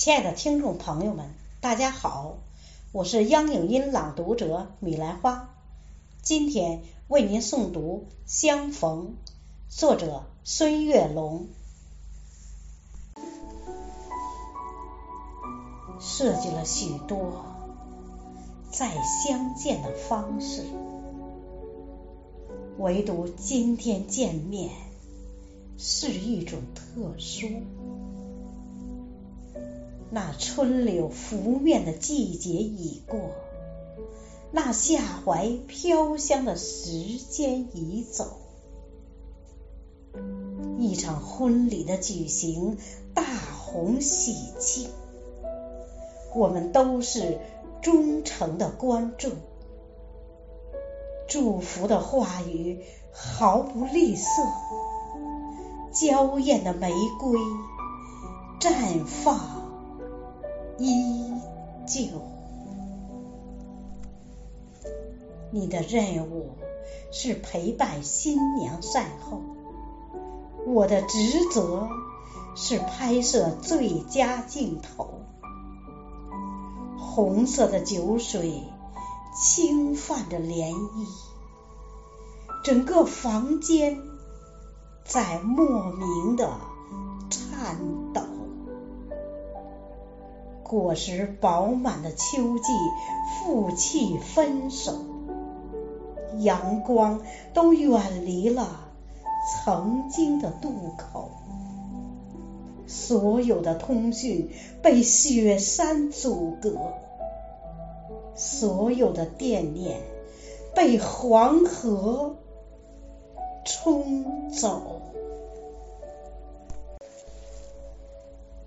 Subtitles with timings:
[0.00, 1.26] 亲爱的听众朋友们，
[1.60, 2.38] 大家好，
[2.90, 5.50] 我是央影音朗读者米兰花，
[6.22, 9.08] 今天为您诵读《相逢》，
[9.68, 11.48] 作者孙月龙。
[16.00, 17.44] 设计了许多
[18.70, 20.62] 再相见的方式，
[22.78, 24.70] 唯独今天见面
[25.76, 27.48] 是一种特殊。
[30.12, 33.30] 那春柳拂面的季节已过，
[34.50, 38.38] 那夏槐飘香的时间已走。
[40.78, 42.76] 一场婚礼的举行，
[43.14, 44.88] 大红喜庆，
[46.34, 47.38] 我们都是
[47.80, 49.30] 忠诚的观众。
[51.28, 52.80] 祝福的话语
[53.12, 54.24] 毫不吝啬，
[55.92, 57.38] 娇艳的玫瑰
[58.58, 59.59] 绽放。
[60.80, 61.30] 依
[61.86, 62.06] 旧，
[65.50, 66.52] 你的任务
[67.12, 69.42] 是陪伴新娘善后，
[70.66, 71.18] 我的职
[71.52, 71.86] 责
[72.56, 75.20] 是拍摄最佳镜头。
[76.96, 78.62] 红色的酒水
[79.38, 81.06] 轻泛着涟漪，
[82.64, 84.00] 整个房间
[85.04, 86.50] 在莫名的
[87.28, 87.76] 颤
[88.14, 88.22] 抖。
[90.70, 92.72] 果实饱满的秋季，
[93.42, 94.94] 负气分手，
[96.38, 98.68] 阳光都远离了
[99.64, 101.30] 曾经的渡口，
[102.86, 104.48] 所有的通讯
[104.80, 106.76] 被雪山阻隔，
[108.36, 109.98] 所有的惦念
[110.72, 112.36] 被黄河
[113.64, 115.02] 冲走，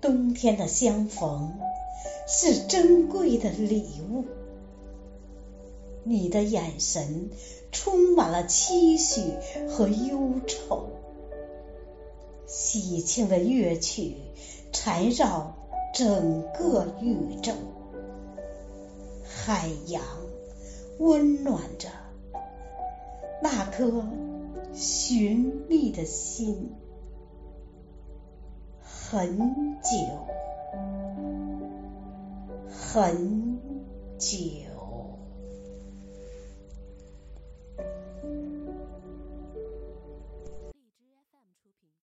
[0.02, 1.54] 冬天的相逢。
[2.26, 4.24] 是珍贵的礼物，
[6.04, 7.30] 你的眼神
[7.70, 9.20] 充满了期许
[9.68, 10.88] 和忧愁。
[12.46, 14.16] 喜庆的乐曲
[14.72, 15.56] 缠绕
[15.94, 17.52] 整个宇宙，
[19.24, 20.02] 海洋
[20.98, 21.88] 温暖着
[23.42, 24.06] 那颗
[24.72, 26.72] 寻觅的心，
[28.80, 30.26] 很久。
[32.94, 33.58] 很
[34.20, 34.73] 久。